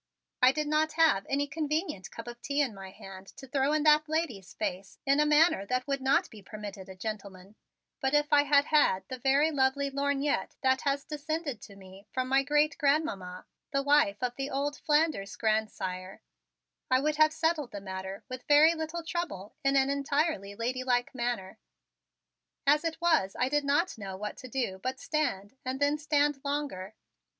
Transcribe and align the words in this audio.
I 0.41 0.51
did 0.51 0.65
not 0.65 0.93
have 0.93 1.27
any 1.29 1.45
convenient 1.45 2.09
cup 2.09 2.27
of 2.27 2.41
tea 2.41 2.59
in 2.59 2.73
my 2.73 2.89
hand 2.89 3.27
to 3.37 3.45
throw 3.45 3.71
in 3.71 3.83
that 3.83 4.09
lady's 4.09 4.51
face 4.55 4.97
in 5.05 5.19
a 5.19 5.27
manner 5.27 5.63
that 5.67 5.85
would 5.87 6.01
not 6.01 6.27
be 6.31 6.41
permitted 6.41 6.89
a 6.89 6.95
gentleman, 6.95 7.53
but 7.99 8.15
if 8.15 8.33
I 8.33 8.45
had 8.45 8.65
had 8.65 9.07
the 9.09 9.19
very 9.19 9.51
lovely 9.51 9.91
lorgnette 9.91 10.55
that 10.63 10.81
has 10.81 11.05
descended 11.05 11.61
to 11.61 11.75
me 11.75 12.07
from 12.11 12.27
my 12.27 12.41
Great 12.41 12.79
Grandmamma, 12.79 13.45
the 13.69 13.83
wife 13.83 14.23
of 14.23 14.35
the 14.37 14.49
old 14.49 14.75
Flanders 14.77 15.35
grandsire, 15.35 16.23
I 16.89 16.99
would 16.99 17.17
have 17.17 17.31
settled 17.31 17.69
the 17.69 17.79
matter 17.79 18.23
with 18.27 18.47
very 18.47 18.73
little 18.73 19.03
trouble 19.03 19.53
in 19.63 19.75
an 19.75 19.91
entirely 19.91 20.55
ladylike 20.55 21.13
manner. 21.13 21.59
As 22.65 22.83
it 22.83 22.99
was, 23.01 23.35
I 23.39 23.49
did 23.49 23.65
not 23.65 23.99
know 23.99 24.17
what 24.17 24.35
to 24.37 24.47
do 24.47 24.79
but 24.79 24.99
stand 24.99 25.57
and 25.63 25.79
then 25.79 25.99
stand 25.99 26.41
longer. 26.43 26.95